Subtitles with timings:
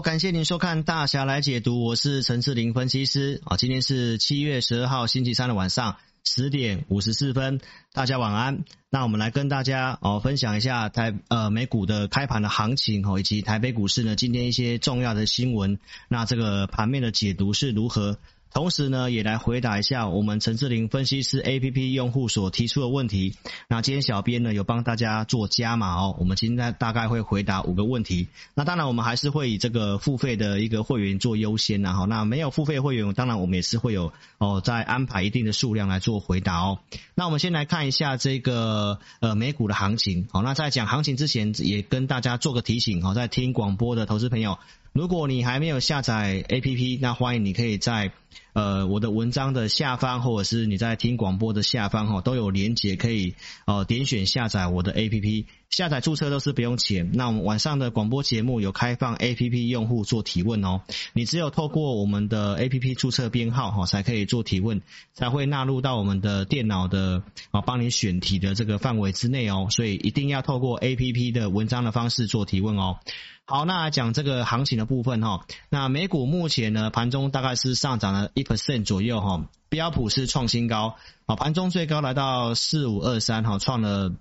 [0.00, 3.56] 感谢您收看大侠来解读，我是陈志林分析师啊。
[3.56, 7.60] 今天是七月十二号星期三的晚上十点五十四分，
[7.92, 8.64] 大家晚安。
[8.88, 15.78] 那我们来跟大家哦分享一下台呃美股的开盘的行情哦，以及台北股市呢今天一些重要的新闻。
[16.08, 18.18] 那这个盘面的解读是如何？
[18.52, 23.36] 同时呢，也来回答一下我们陈志霖分析师 APP 用户所提出的问题。
[23.68, 28.28] 那今天小编呢有帮大家做加码哦，我们今天大概会回答五个问题。
[28.54, 36.80] 那当然我们还是会以这个付费的一个会员做优先然后，那没有付费会员，当然我们也是会有哦，再安排一定的数量来做回答哦。
[37.14, 40.26] 那我们先来看一下这个呃美股的行情。
[40.32, 44.58] 好，那在讲行情之前，也跟大家做个提醒哦，在听广播的投资朋友。
[44.92, 48.12] 如果你还没有下载 APP，那欢迎你可以在
[48.52, 53.34] 呃我的文章的下方，或者是你在听广播的下方哈，都有连接可以
[53.66, 55.46] 呃点选下载我的 APP。
[55.70, 57.12] 下载注册都是不用钱。
[57.12, 60.80] 那我们晚上的广播节目有开放 APP 用户做提问哦。
[61.12, 64.82] 你只有透过我们的 APP 注册编号哈，才可以做提问，
[65.14, 69.68] 才会纳入到我们的电脑的啊帮你选题的这个范围之内哦。
[69.70, 72.96] 所以一定要透过 APP 的文章的方式做提问哦。
[73.44, 75.44] 好，那讲这个行情的部分哈。
[75.70, 79.48] 那美股目前呢，盘中大概是上涨了一 percent 左右哈。
[79.68, 80.96] 标普是创新高
[81.26, 84.16] 啊，盘中最高来到四五二三哈，创了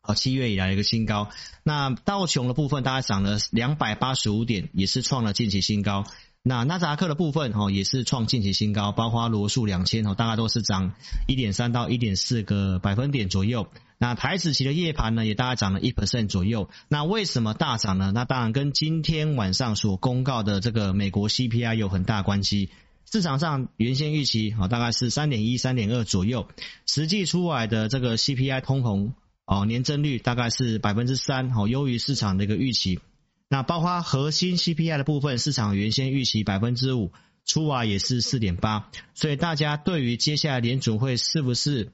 [0.00, 1.28] 啊七月以来一个新高。
[1.62, 6.04] 那道琼的部分大概涨了两百八十五点，也是创了近期新高。
[6.42, 10.92] 那纳斯达克的部分哈，也是创近期新高，包括罗素两千哈，大概都是涨
[11.26, 13.68] 一点三到一点四个百分点左右。
[13.98, 16.70] 那台子期的夜盘呢，也大概涨了一 percent 左右。
[16.88, 18.10] 那为什么大涨呢？
[18.14, 22.70] 那当然跟今天晚上所公告的这个美国 CPI 有很大关系。
[23.10, 26.48] 市场上原先预期啊，大概是三点一、三点二左右，
[26.86, 29.12] 实际出来的这个 CPI 通膨
[29.46, 33.00] 哦，年增率大概是百分之三，好，优于市场的一个预期。
[33.48, 37.12] 那包括核心 CPI 的部分，市场原先预期百分之五，
[37.46, 38.90] 出来也是四点八。
[39.14, 41.92] 所以大家对于接下来联准会是不是？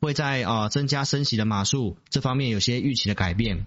[0.00, 3.66] 会在啊增加升息的码数这方面有些预期的改变，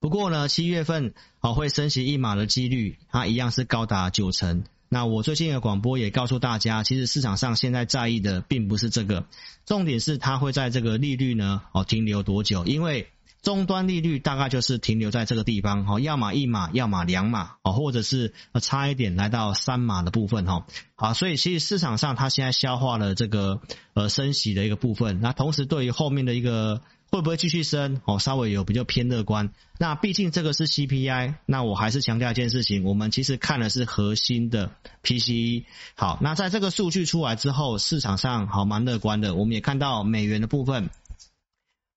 [0.00, 4.64] 不过呢，七月份啊会升息一码的几率，它一样是高达九成。
[4.88, 9.26] 那我最近的广播也告诉大家，其实市场上现在在意的并不是这个，
[9.64, 13.08] 重点是它会在这个利率呢哦停留多久，因为。
[13.46, 23.60] 终端利率大概就是停留在这个地方，哈，要么一码，要么两码，哦，或者是差一点来到三码的部分，哈，好，所以其实市场上它现在消化了这个
[23.94, 29.50] 呃升息的一个部分，那同时对于后面的一个会不会继续升，哦，稍微有比较偏乐观。
[29.78, 34.72] 那毕竟这个是 CPI，那我还是强调一件事情，我们其实看的是核心的
[35.04, 35.66] PCE。
[35.94, 40.90] 好，那在这个数据出来之后，市场上好蛮乐观的，我们也看到美元的部分。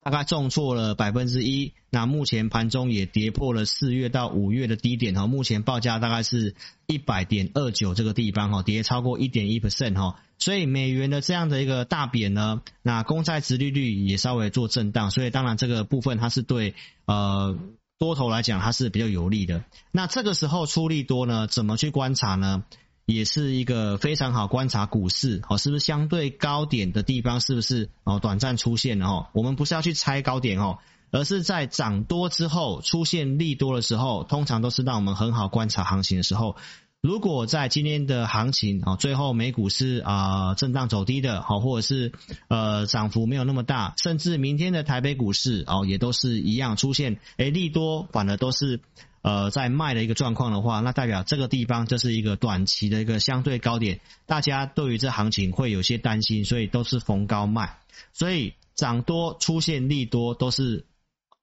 [0.02, 6.56] 大概重挫了百分之一，那目前盘中也跌破了四月到五月的低点哈，目前报价大概是
[6.88, 17.58] 一百点二九这个地方哈，跌超过一点一 percent 哈，所以美元的这样的一个大贬呢，那公债殖利率也稍微做震荡，所以当然这个部分它是对呃
[17.98, 22.64] 多头来讲它是比较有利的，那这个时候出利多呢，怎么去观察呢？
[23.12, 29.28] 也是一个非常好观察股市，哦，是不是相对高点的地方，是不是哦短暂出现了哦？
[29.34, 30.78] 我们不是要去猜高点哦，
[31.10, 36.56] 而是在涨多之后出现利多的时候，通常都是让我们很好观察行情的时候。
[37.02, 42.12] 如果在今天的行情啊，最后美股是啊震荡走低的，好，或者是
[42.48, 48.82] 呃涨幅没有那么大，甚至明天的台北股市哦也都是一样出现，诶利多反而都是。
[49.22, 57.78] 呃，在卖的一个状况的话，那代表这个地方就是一个短期的一个相对高点，大家对于这行情会有些担心，所以都是逢高卖。
[58.14, 60.86] 所以涨多出现利多都是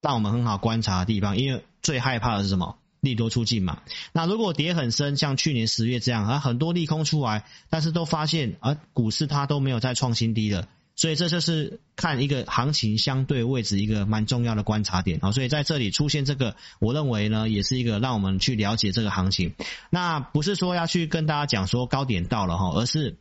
[0.01, 2.79] 让我们很好观察的地方，因为最害怕的是什么？
[3.01, 3.83] 利多出尽嘛。
[4.13, 10.67] 那如果跌很深，像去年十月这样，啊很多利空出来，但是都发现啊股市它都没有再创新低了。
[10.97, 19.55] 所以这就是看一个行情相对位置一个蛮重要的观察点啊，所以在这里出现这个，我认为呢，也是一个让我们去了解这个行情。
[19.91, 23.19] 那不是说要去跟大家讲说高点到了哈，而是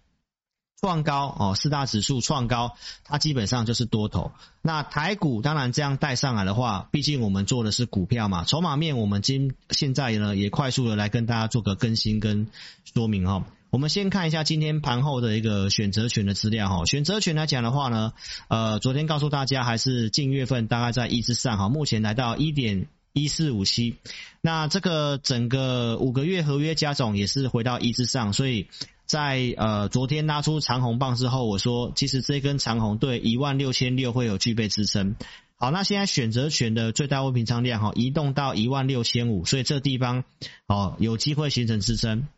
[0.79, 4.31] 创高哦，四大指数创高，它基本上就是多头。
[4.61, 12.47] 那台股当然这样带上来的话，毕竟我们做的是股票嘛，筹码面我们今现在呢也快速的来跟大家做个更新跟
[12.93, 13.45] 说明哈。
[13.75, 18.13] 我们先看一下今天盘后的一个选择权的资料哈，选择权来讲的话呢，
[18.47, 23.97] 呃，昨天告诉大家还是近月份大概在一之上哈，目前来到一点一四五七，
[24.39, 28.69] 那这个整个五个月合约加总也是回到一之上，所以
[29.05, 35.17] 在呃昨天拉出长红棒之后，我说其实这根长红对一万六千六会有具备支撑。
[35.57, 40.23] 好，那现在选择权的最大未平仓量哈，移动到一万六千五，所以这地方
[40.65, 42.29] 哦有机会形成支撑。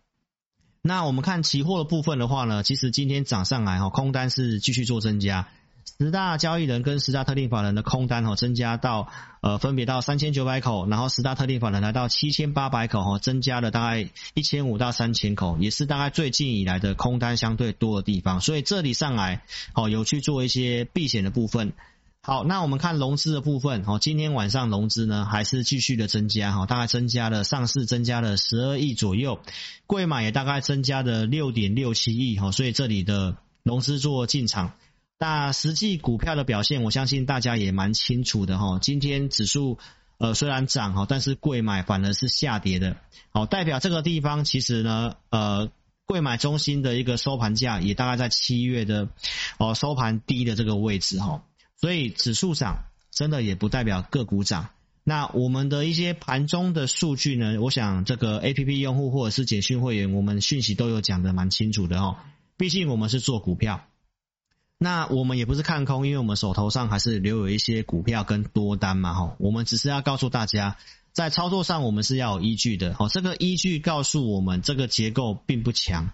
[0.88, 5.50] 那我们看期货的部分的话呢，其实今天涨上来哈，空单是继续做增加。
[6.00, 9.10] 十大交易人跟十大特定法人的空单哈，增加到
[9.42, 19.42] 呃分别到三千九百口，然后十大特定法人来到七千八百口哈，增加了大概一千五到三千口，也是大概最近以来的空单相对多的地方，所以这里上来
[19.74, 21.74] 哦有去做一些避险的部分。
[22.22, 29.40] 好，那我们看融资的部分哦，今天晚上融资呢还是继续的增加哈，大概增加了上市增加了十二亿左右，
[29.86, 34.74] 贵买也大概增加了六点六七亿哈，所以这里的融资做进场。
[35.18, 38.78] 那实际股票的表现，我相信大家也蛮清楚的哈。
[38.82, 39.78] 今天指数
[40.18, 42.98] 呃虽然涨哈，但是贵买反而是下跌的，
[43.32, 45.70] 好，代表这个地方其实呢呃
[46.06, 49.08] 贵买中心的一个收盘价也大概在七月的
[49.60, 51.44] 哦收盘低的这个位置哈。
[51.80, 54.70] 所以指数涨真的也不代表个股涨。
[55.04, 62.18] 那我们的一些盘中的数据呢，我想这个 APP 用户或者是简讯会员，我们讯息都有讲得蛮清楚的哦。
[62.58, 63.86] 毕竟我们是做股票，
[64.78, 69.36] 那我们也不是看空，因为我们手头上还是留有一些股票跟多单嘛哈。
[69.40, 70.76] 我们只是要告诉大家，
[71.14, 73.08] 在操作上我们是要有依据的哦。
[73.08, 76.10] 这个依据告诉我们，这个结构并不强，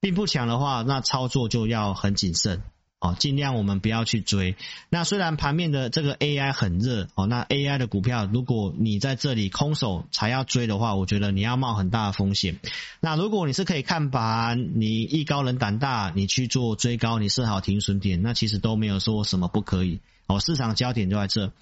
[0.00, 2.62] 并不强的话，那操作就要很谨慎。
[3.00, 4.56] 哦，尽量我们不要去追。
[4.88, 12.58] 那虽然盘面的这个 AI 很热哦，那 AI 的股票，如果你在这里空手才要追的话，我觉得你要冒很大的风险。
[13.00, 20.00] 那如果你是可以看盘，你艺高人胆大，你去做追高，你设好停损点，那其实都没有说什么不可以。
[20.26, 21.52] 哦，市场焦点就在这。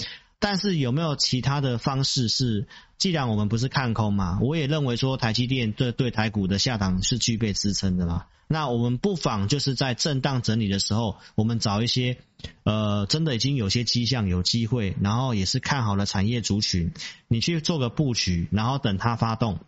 [0.43, 2.67] 但是有没有其他的方式是？
[2.99, 8.27] 既然我们不是看空嘛，我也认为说台积电对对台股的下档是具备支撑的嘛。
[8.47, 12.19] 那我们不妨就是在震荡整理的时候，我们找一些
[12.65, 16.93] 呃真的已经有些迹象有机会，然后也是看好了产业族群，
[17.27, 19.59] 你去做个布局，然后等它发动。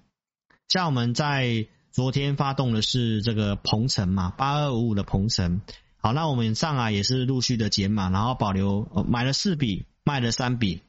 [0.69, 5.61] 像我们在昨天发动的是这个鹏程嘛，八二五五的鹏程。
[5.97, 9.87] 好，那我们上来也是陆续的减码，然后保留买了四笔。
[10.06, 10.83] 卖了三笔，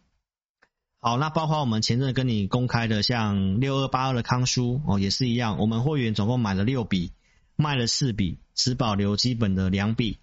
[0.99, 7.13] 好，那包括我们前阵跟你公开的，像六二八二的康舒哦，也是一样，我们会员总共买了六笔，
[7.55, 10.17] 卖了四笔，只保留基本的两笔。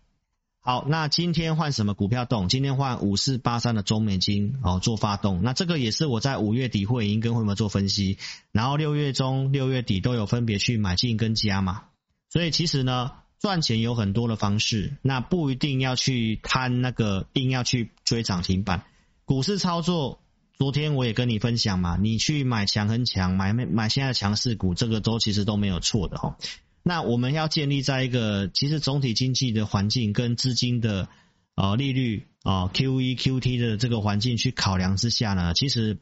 [0.60, 2.50] 好，那今天换什么股票动？
[2.50, 8.18] 今天换五四八三的中美金哦做发动，那这个也是我在五月底会已经跟会员做分析，
[8.50, 11.84] 然后六月中、六月底都有分别去买进跟加码，
[12.28, 13.12] 所以其实呢。
[13.42, 18.84] 赚钱有很多的方式，那不一定要去贪那个，硬要去追涨停板。
[19.24, 20.20] 股市操作，
[20.56, 26.38] 昨天我也跟你分享嘛，你去买强很强，买买现在的强势股，这个都其实都没有错的哈。
[26.84, 31.08] 那我们要建立在一个其实总体经济的环境跟资金的
[31.56, 35.98] 呃利率啊 QE QT 的这个环境去考量之下呢，其实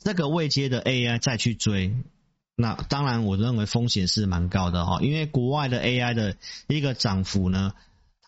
[0.00, 1.94] 这个未接的 AI 再去追。
[2.56, 6.36] 那当然，我认为风险是蛮高的哈，因为国外的 AI 的
[6.68, 7.72] 一个涨幅呢，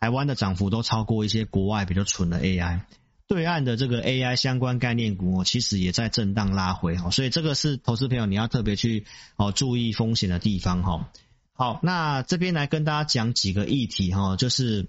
[0.01, 2.81] 台湾的涨幅都超过一些国外比较蠢的 AI，
[3.29, 9.05] 对岸的这个 AI 相关概念股哦其实也在震荡拉回哈，所以这个是投资朋友你要特别去
[9.37, 11.09] 哦注意风险的地方哈。
[11.53, 14.89] 好，那这边来跟大家讲几个议题哈，就是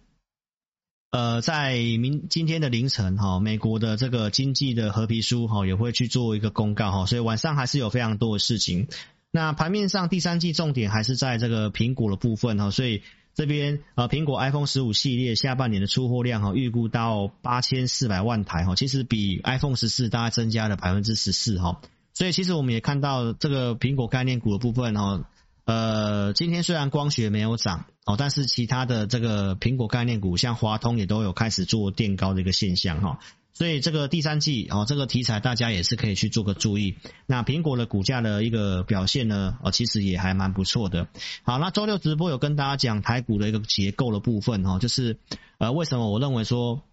[1.11, 8.87] 呃，在明今天的凌晨哈，美国的这个经济的合皮书哈也会去做一个公告哈，所以晚上还是有非常多的事情。
[9.31, 13.03] 那盘面上第三季重点还是在这个苹果的部分哈，所以
[13.35, 21.81] 这边呃苹果 iPhone 十五系列下半年的出货量哈预估到八千四百万台哈，其实比 iPhone 十四大概增加了百分之十四哈，
[22.13, 25.29] 所以其实我们也看到这个苹果概念股的部分哈，
[25.65, 33.19] 呃今天虽然光学没有涨哦，但是其他的这个苹果概念股像华通也都有开始做垫高的一个现象哈。
[33.57, 36.95] 所以这个第三季哦，这个题材大家也是可以去做个注意。
[37.25, 41.07] 那苹果的股价的一个表现呢，哦，其实也还蛮不错的。
[41.41, 45.17] 好，那周六直播有跟大家讲台股的一个结构的部分哈，就是
[45.57, 46.83] 呃，为什么我认为说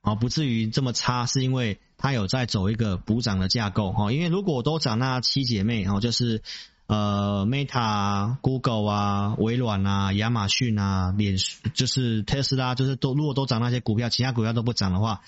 [0.00, 4.10] 哦不至于这么差，是因为它有在走一个补涨的架构哈。
[4.10, 6.40] 因为如果都涨那七姐妹哈，就是
[6.86, 11.36] 呃 Meta、Google 啊、微软啊、亚马逊啊、脸
[11.74, 15.20] 就是特斯拉，就是都如果都涨那些股票，其他股票都不涨的话。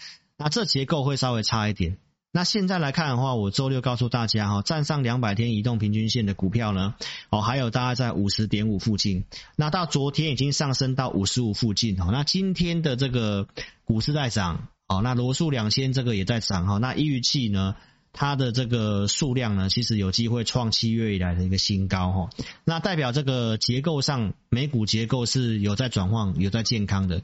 [0.43, 1.99] 那这结构会稍微差一点。
[2.33, 6.97] 那现在来看的话，我周六告诉大家哈，站上两百天移动平均线的股票呢，
[7.31, 9.25] 哦，还有大概在五十点五附近。
[9.55, 12.09] 那到昨天已经上升到五十五附近哈。
[12.11, 13.47] 那今天的这个
[13.85, 16.79] 股市在涨，哦，那罗素两千这个也在涨哈。
[16.79, 17.77] 那预期呢，
[18.13, 22.31] 它的这个数量呢，其实有机会创七月以来的一个新高哈。
[22.65, 27.23] 那代表这个结构上，美股结构是有在转换，有在健康的。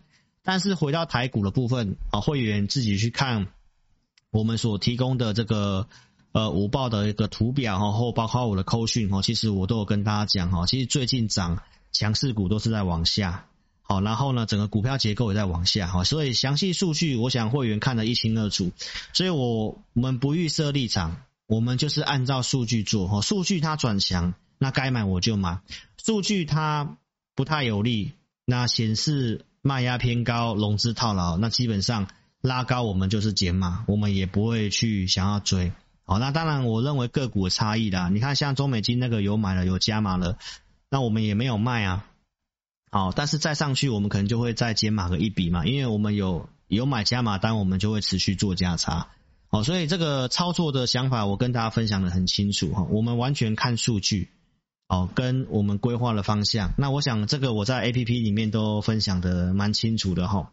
[0.48, 3.48] 但是回到台股的部分啊，会员自己去看
[4.30, 5.88] 我们所提供的这个
[6.32, 11.62] 呃午报的一个图表哈，或包括我的扣讯哈，其实我都有跟大家讲哈，其实最近涨
[11.92, 13.44] 强势股都是在往下，
[13.82, 18.72] 好，然后呢，整个股票结构也在往下哈，所以详细数据我想会员看得一清二楚，
[19.12, 25.60] 所以我我们不预设立场，我们就是按照数据做哈，数据它转强，那该买我就买，
[26.02, 26.96] 数据它
[27.34, 28.12] 不太有利，
[28.46, 32.08] 那显示卖压偏高，融资套牢，那基本上。
[32.40, 35.72] 拉高我们就是减码，我们也不会去想要追。
[36.04, 38.10] 好，那当然我认为个股的差异啦。
[38.10, 40.38] 你看像中美金那个有买了有加码了，
[40.88, 42.06] 那我们也没有卖啊。
[42.92, 49.08] 好，但是再上去我们可能就会再减码个一笔嘛，因为我们有有买加码单，我们就会持续做价差。
[49.48, 54.30] 好，所以这个操作的想法我跟大家分享的很清楚哈，我们完全看数据，
[54.88, 56.72] 哦，跟我们规划的方向。
[56.78, 60.50] 那我想这个我在 APP 里面都分享的蛮清楚的哈。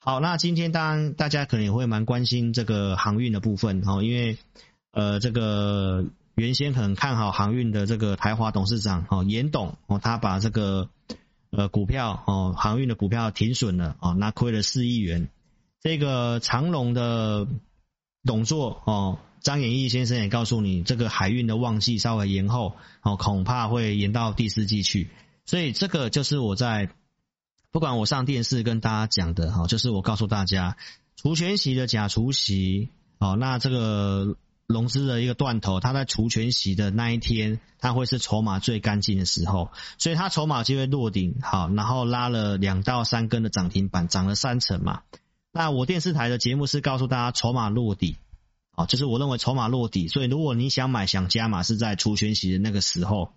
[0.00, 4.38] 好，那今天当然大家可能也会蛮关心这个航运的部分哈，因为
[4.92, 10.88] 呃这个原先很看好航运的这个台华董事长哦严董哦，他把这个
[11.50, 15.28] 呃股票哦航运的股票停损了哦，那亏了四亿元。
[15.80, 17.46] 这个长荣的
[18.24, 19.18] 董座哦
[19.48, 25.08] 张延义先生也告诉你，这个海运的旺季稍微延后哦，恐怕会延到第四季去。
[25.46, 26.90] 所以这个就是我在。
[27.70, 30.78] 不管我上电视跟大家讲的哈，就是我告诉大家，
[31.16, 32.88] 除权息的假除息，
[33.18, 34.36] 哦，那这个
[34.66, 45.02] 融资的一个断头，它在除权息的那一天，它会是筹码最干净的时候，所以它筹码就会落顶，好，然后拉了两到三根的涨停板，涨了三成嘛。
[45.52, 48.16] 那我电视台的节目是告诉大家筹码落底，
[48.78, 53.32] 啊，就是我认为筹码落底，所以如果你想买想加码，是在除权息的那个时候。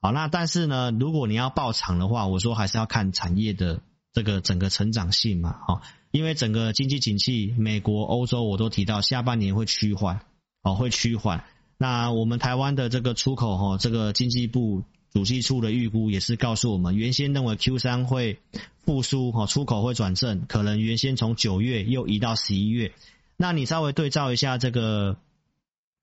[0.00, 3.80] 好，那但是呢，如果你要爆场的话，我说还是要看产业的
[4.12, 5.82] 这个整个成长性嘛，好，
[6.12, 10.20] 因为整个经济景气，美国、欧洲我都提到下半年会趋缓，
[10.62, 11.42] 哦，会趋缓。
[11.76, 18.38] 那我们台湾的这个出口，哈，这个经济部主计处的预估也是告诉我们，原先认为 Q 三会
[18.84, 22.92] 复苏，哈，出口会转正，可能原先从九月又移到十一月。
[23.38, 25.16] 那你稍微对照一下这个。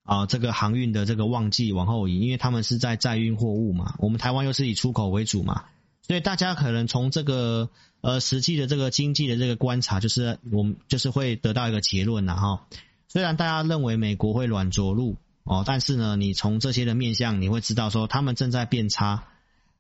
[0.08, 5.64] 啊，这个航运的这个旺季往后移，因为他们是在载运货物嘛，我们台湾又是以出口为主嘛，
[6.04, 12.68] 所以大家可能从这个呃实际的这个经济的这个观察，就是我们就是会得到一个结论了哈。
[13.08, 19.24] 虽然大家认为美国会软着陆哦，但是呢，你从这些的面向，你会知道说他们正在变差。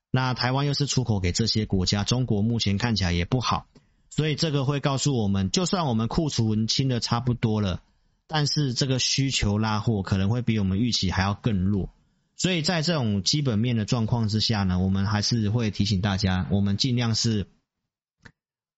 [0.09, 3.67] 那台湾又是出口给这些国家，中国目前看起来也不好，
[4.15, 7.81] 所以这个会告诉我们，就算我们库存清的差不多了。
[8.27, 11.89] 但是这个需求拉货可能会比我们预期还要更弱，
[12.38, 17.45] 所以在这种基本面的状况之下呢，我们还是会提醒大家，我们尽量是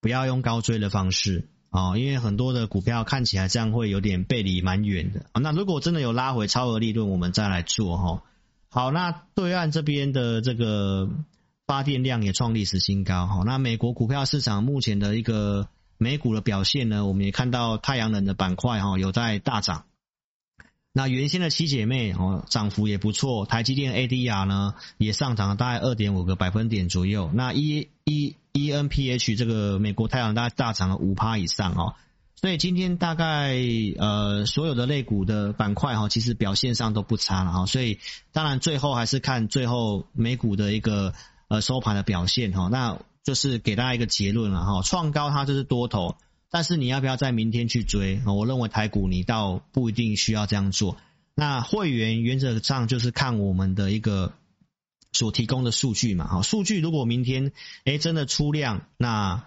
[0.01, 5.39] 不要用高追的方式啊，因为很多的股票看起来这样会有点背离蛮远的啊。
[5.39, 8.23] 那如果真的有拉回超额利润，我们再来做哈。
[8.69, 11.09] 好，那对岸这边的这个
[11.67, 13.43] 发电量也创历史新高哈。
[13.45, 15.67] 那美国股票市场目前的一个。
[15.99, 19.85] 美股的表现呢，我们也看到太阳能的板块哈有在大涨。
[20.93, 27.31] 那原先的七姐妹哦涨幅也不错，台积电 ADR 呢也上涨了大概二点五个百分点左右。
[27.33, 31.95] 那 E E E N P H 这个美国太阳大概大涨了五趴以上哦。
[32.35, 33.57] 所以今天大概
[33.97, 37.65] 呃所有的类股的板块哈其实表现上都不差了哈。
[37.65, 37.97] 所以
[38.33, 41.15] 当然最后还是看最后美股的一个
[41.47, 42.69] 呃收盘的表现哈。
[42.69, 46.15] 那就是给大家一个结论了哈，创高它就是多头，
[46.49, 48.21] 但是你要不要在明天去追？
[48.25, 50.97] 我认为台股你倒不一定需要这样做。
[51.35, 54.33] 那会员原则上就是看我们的一个
[55.11, 57.51] 所提供的数据嘛，哈，数据如果明天
[57.85, 59.43] 诶真的出量，那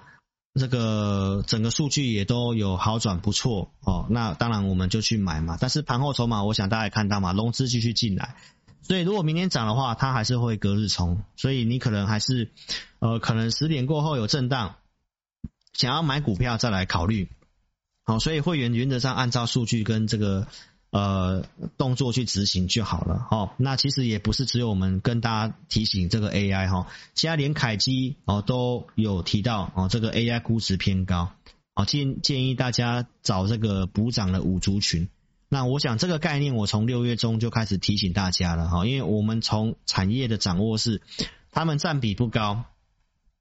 [0.54, 5.56] 这个整个数据也都有好转不错哦，那当然我们就去买嘛。
[5.60, 8.36] 但是盘后筹码，我想大家也看到嘛，融资继续进来。
[8.82, 12.50] 所以，如果明天涨的话，它还是会隔日冲，所以你可能还是，
[12.98, 14.76] 呃，可能十点过后有震荡，
[15.72, 17.28] 想要买股票再来考虑。
[18.04, 20.48] 好，所以会员原则上按照数据跟这个
[20.90, 21.44] 呃
[21.76, 23.26] 动作去执行就好了。
[23.30, 31.30] 好，那其实也不是只有我们跟大家提醒这个 AI 哈，现在连凯基哦都有提到哦，这个 AI 估值偏高，
[31.74, 35.08] 好，建建议大家找这个补涨的五族群。
[35.52, 41.02] 那我想这个概念，我从六月中就开始提醒大家了哈，因为我们从产业的掌握是，
[41.50, 42.66] 他们占比不高，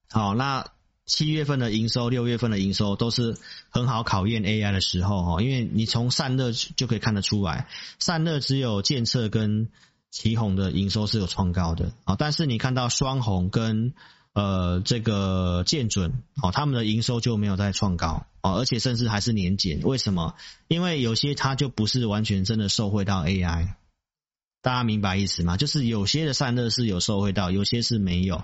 [0.10, 0.66] 好，那
[1.06, 3.38] 七月份的营收、六月份的营收都是
[3.70, 7.68] 很好考验 AI 的时候哈，因为你从散热就可以看得出来，
[8.00, 9.70] 散热只有建测跟
[10.10, 13.94] 奇鋐的营收是有创高的啊，但是你看到双红跟
[14.34, 19.82] 呃这个建准哦，他们的营收就没有再创高哦，而且甚至还是年减。
[19.82, 20.36] 为什么？
[20.68, 23.74] 因为有些它就不是完全真的受惠到 AI，
[24.62, 25.58] 大家明白意思吗？
[25.58, 28.44] 就是有些的散热是有受惠到，有些是没有。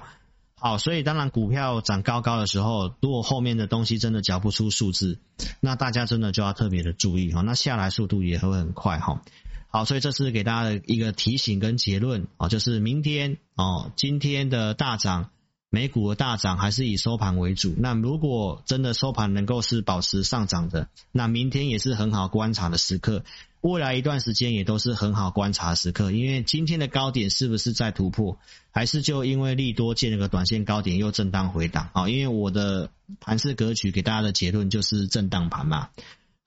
[0.57, 5.19] 好，所以当然股票涨高高的时候，如果后面的东西真的缴不出数字，
[5.59, 9.21] 那大家真的就要特别的注意哈，那下来速度也会很快哈。
[9.67, 15.29] 好，所以这是给大家的一个提醒跟结论啊，就是明天哦，今天的大涨，
[15.75, 17.75] 美股的大涨还是以收盘为主。
[17.77, 23.25] 那如果真的收盘能够是保持上涨的，那明天也是很好观察的时刻。
[23.59, 28.37] 未来一段时间也都是很好观察的时刻，因为今天的高点是不是在突破，
[28.71, 32.07] 还是就因为利多见了个短线高点又震荡回档啊？
[32.07, 32.89] 因为我的
[33.19, 35.89] 盘势格局给大家的结论就是震荡盘嘛。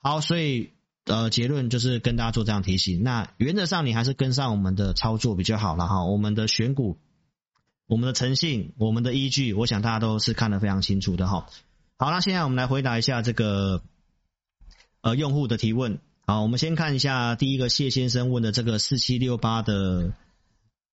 [0.00, 0.70] 好，所以
[1.04, 3.02] 呃结论就是跟大家做这样提醒。
[3.02, 6.04] 那原则上你还是跟上我们的操作比较好了哈。
[6.04, 6.98] 我们的选股、
[7.88, 11.46] 我们的诚信、我们的依据，我想大家都是看得非常清楚的哈。
[11.96, 13.82] 好，那现在我们来回答一下这个
[15.00, 15.98] 呃用户的提问。
[16.26, 20.12] 好，我们先看一下第一个谢先生问的这个四七六八的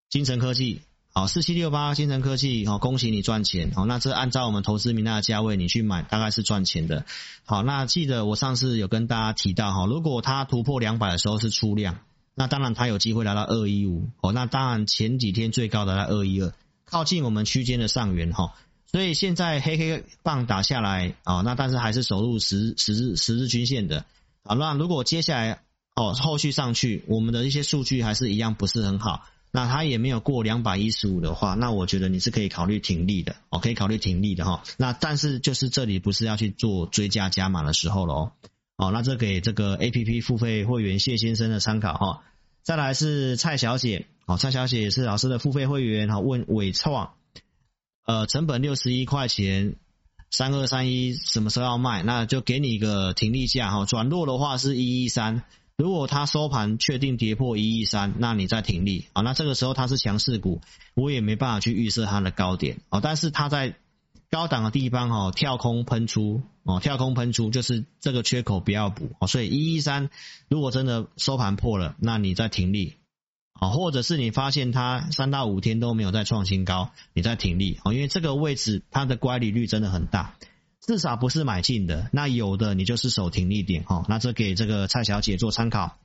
[0.09, 0.81] 金城科技。
[1.13, 3.71] 好，四七六八金城科技，好，恭喜你赚钱。
[3.71, 7.05] 好，那这按照我们投资名单的价位，你去买大概是赚钱的。
[7.43, 11.99] 好，那记得我上次有跟大家提到，哈，如果它突破两百的时候是出量，
[12.33, 14.07] 那当然它有机会来到二一五。
[14.21, 16.53] 哦，那当然前几天最高的在二一二，
[16.86, 18.54] 靠近我们区间的上缘哈。
[18.86, 24.06] 所以现在黑黑棒打下来，啊，那但是还是守住十十日十日均线的。
[24.44, 25.63] 好，那如果接下来
[25.96, 34.63] 哦，后续上去，我们的一些数据还是一样不是很好，那它也没有过两百一十五的话，那我觉得你是可以考虑停利的哦，可以考虑停利的哈。
[34.77, 38.32] 那但是就是这里不是要去做追加加码的时候了哦。
[38.77, 42.24] 哦，那这给这个 APP 付费会员谢先生的参考哈。
[42.62, 47.13] 再来是蔡小姐，好，蔡小姐也是老师的付费会员哈，问伟创，
[48.06, 49.76] 呃，成本六十一块钱。
[50.32, 52.04] 三二三一什么时候要卖？
[52.04, 53.86] 那就给你一个停利价哈。
[53.86, 55.43] 转弱的话是一一三，
[55.78, 59.21] 如果它收盘确定跌破一一三，那你再停利啊。
[59.21, 60.60] 那这个时候它是强势股，
[60.93, 62.99] 我也没办法去预测它的高点哦。
[63.02, 63.78] 但是它在
[64.30, 69.12] 高档的地方哈，跳空喷出哦，跳空喷出就是这个缺口不要补。
[69.28, 70.10] 所以一一三
[70.49, 72.95] 如果真的收盘破了，那你再停利。
[73.58, 80.36] 啊，或者是你发现它三到五天都没有再创新高，你再挺立啊，因为这个位置它的乖离率真的很大，
[80.82, 85.98] 至少不是买进的，那有的你就是守停利点哈，那这给这个蔡小姐做参考。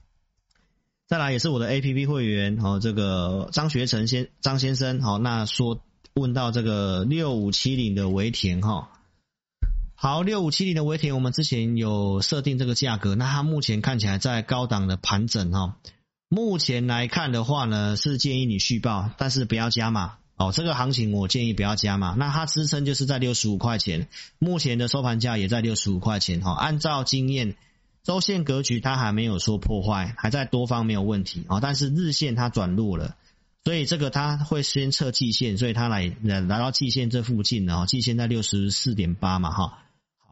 [1.09, 5.83] 再来也是我的 APP 会员哦，这个张学成先张先生好，那说
[6.15, 8.93] 问到这个六五七零的微田哈，
[9.97, 15.79] 好，六五七零的微田我们之前有设定这个价格，那它目前看起来在高档的盘整哈。
[16.33, 20.53] 目前来看的话呢，是建议你续报，但是不要加码哦。
[20.55, 22.15] 这个行情我建议不要加码。
[22.17, 24.07] 那它支撑就是在六十五块钱，
[24.39, 26.53] 目前的收盘价也在六十五块钱哈。
[26.53, 27.57] 按照经验，
[28.05, 31.59] 周线格局它还没有说破坏，还在多方没有问题啊。
[31.59, 33.17] 但是日线它转弱了，
[33.65, 39.79] 所以这个它会先测季线，所以它来来来到季线这附近了，季线在六十四点八嘛哈。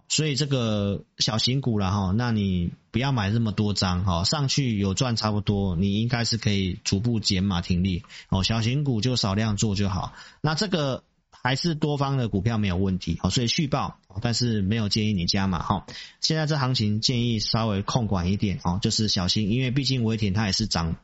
[0.09, 8.43] 所以这个小型股了哈，那你不要买这么多张哈，上去有赚差不多，你应该是可以逐步减码停利哦。
[8.43, 10.15] 小型股就少量做就好。
[10.41, 15.87] 那这个还是多方的股票没有问题，所以续报，但是没有建议你加码哈。
[16.21, 20.97] 现在这行情建议稍微控管一点哦，就是小心，因为毕竟微田它也是涨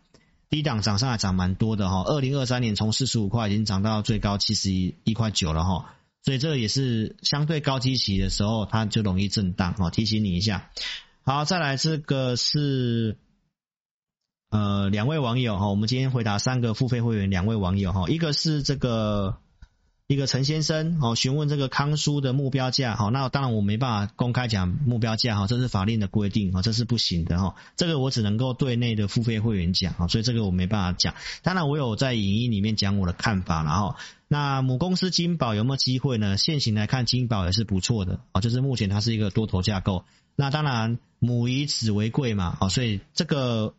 [0.48, 2.02] 低档涨上来涨蛮多的哈。
[2.04, 5.94] 二零二三年从四十五块已经涨到最高七十一一块九了哈。
[6.24, 9.90] 所以这个也是相对高基期的时候，它就容易震荡哦。
[9.90, 10.70] 提醒你一下。
[11.22, 13.18] 好，再来这个是
[14.50, 19.36] 呃两位网友哈，我们今天回答三个付费会员两位网友哈，一个是这个
[20.06, 31.14] 一个陈先生哦，询问这个康叔的目标价好，那当然我没办法公开讲目标价哈，这是法令的规定哈，这是不行的哈，这个我只能够对内的付费会员讲啊，所以这个我没办法讲。
[31.42, 33.94] 当然我有在影音里面讲我的看法，然后。
[34.34, 36.36] 那母公司金宝有没有机会呢？
[36.36, 40.04] 现行来看，金宝也是不错的啊，就是目前它是一个多头架构。
[40.34, 43.74] 那当然母以子为贵嘛，啊，所以这个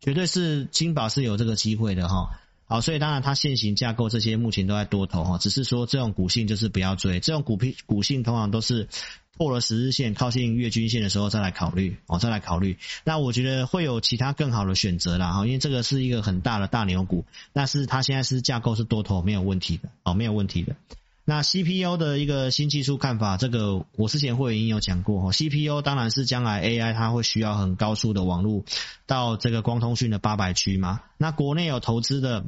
[0.00, 2.40] 绝对是金宝是有这个机会的哈。
[2.74, 8.88] 好，所以当然它现行架构这些目前都在多头哈，只是说这种股性就是不要追，这种股票股性通常都是。
[9.36, 12.78] 破了十日线，靠近月均线的时候再来考虑哦，再来考虑。
[13.02, 20.76] 那我觉得会有其他更好的选择啦哈，因为这个是一个很大的大牛股，那是它现在是架构是多头，没有问题的哦，没有问题的。
[21.24, 28.62] 那 CPU 的一个新技术看法，这个我之前会已经有讲过哈，CPU 当然是将来 AI 它会需要很高速的网络
[29.06, 31.00] 到这个光通讯的八百区嘛。
[31.18, 32.44] 那国内有投资的，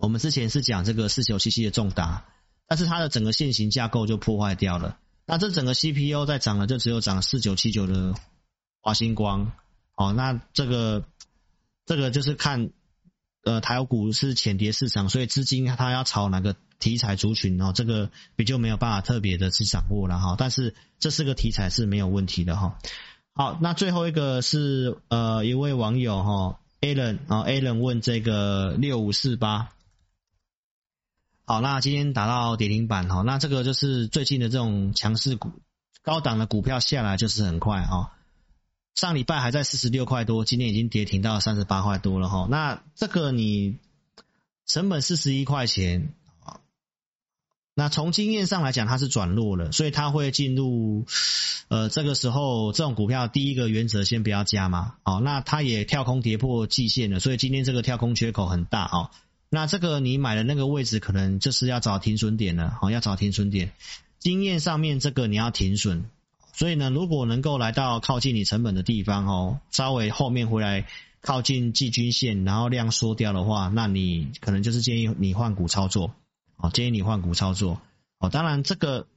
[0.00, 2.26] 我们之前是讲这个四九七七的重达。
[2.66, 4.96] 但是它的整个线型架构就破坏掉了。
[5.26, 8.14] 那这整个 CPU 在涨了，就只有涨四九七九的
[8.80, 9.50] 华星光。
[9.96, 11.02] 哦，那这个
[11.84, 12.70] 这个就是看
[13.42, 20.36] 呃台股是浅跌市场，所以资金它要炒哪个题材族群哦，这个比较没有办法特别的去掌握了哈。
[20.38, 22.78] 但是这四个题材是没有问题的哈。
[23.34, 29.70] 好，那最后一个是呃一位网友哈 Alan 啊 Alan 问这个六五四八。
[31.50, 35.50] 好，那今天打到跌停板哈，那这个就是最近的这种强势股，
[36.00, 38.12] 高档的股票下来就是很快哈。
[38.94, 42.46] 上礼拜还在四十六块多，今天已经跌停到三十八块多了哈。
[42.48, 43.78] 那这个你
[44.64, 46.14] 成本四十一块钱，
[47.74, 51.04] 那从经验上来讲，它是转弱了，所以它会进入
[51.66, 54.94] 呃这个时候这种股票第一个原则先不要加嘛。
[55.02, 59.10] 好，那它也跳空跌破季线了，所以今天这个跳空缺口很大啊。
[59.52, 63.72] 那这个你买的那个位置，可能就是要找停损点了，好，要找停损点。
[64.20, 66.04] 经验上面这个你要停损，
[66.52, 70.86] 所以呢，如果能够来到靠近你成本的地方哦，稍微后面回来
[71.20, 76.14] 靠近季均线，然后量缩掉的话，那你可能就是建议你换股操作，
[76.56, 77.80] 哦，建议你换股操作。
[78.18, 79.08] 哦，当然这个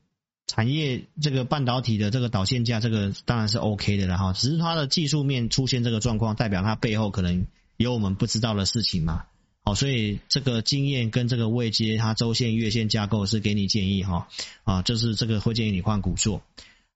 [0.48, 7.46] 产业这个半导体的这个导线价，这个当然是 OK 的了哈，只是它的技术面出现这个状况，代表它背后可能
[7.78, 9.26] 有我们不知道的事情嘛。
[9.66, 14.28] 好，所以这个经验跟这个位阶，它周线、月线架构是给你建议哈，
[14.66, 16.42] 啊，就是这个会建议你换股做。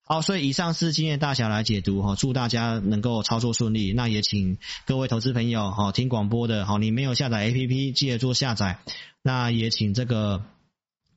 [0.03, 3.93] 好，所以以上是经验大侠来解读哈，祝大家能够操作顺利。
[3.93, 8.79] 那也请各位投资朋友哈，听广播的哈，你没有下载 APP，记得做下载。
[9.21, 10.43] 那也请这个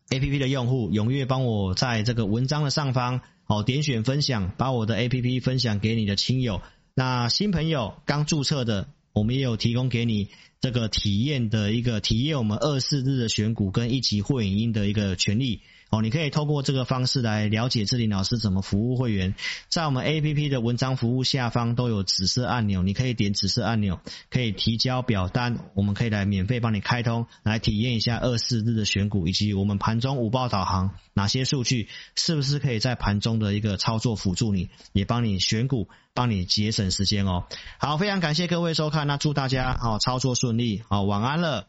[0.08, 6.60] APP 的用户踊跃帮我在这个文章的上方好点选分享，把我的 APP 分享给你的亲友。
[6.94, 10.28] 那新朋友刚注册的，我们也有提供给你。
[10.62, 19.34] 这个体验的一个体验，我们二四日的选股跟一级会影音的一个权利哦，你可以透过这个方式来了解志霖老师怎么服务会员，
[19.68, 24.00] 在我们 APP 的文章服务下方都有紫色按钮，你可以点紫色按钮，
[24.30, 35.88] 可以提交表单，我们可以来免费帮你开通，来体验一下二四日的选股，以及我们盘中午报导航哪些数据是不是可以在盘中的一个操作辅助你，也帮你选股。
[36.12, 37.44] 帮你节省时间哦。
[37.78, 41.68] 好，非常感谢各位收看，那祝大家好操作顺利，好晚安了，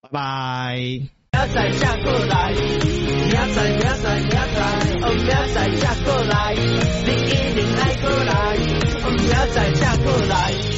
[0.00, 1.21] 拜拜。
[1.34, 4.60] 明仔才过来，明仔明仔明仔，
[5.00, 8.30] 哦明仔才过来，你一定爱过来，
[9.02, 10.71] 哦明仔才过来。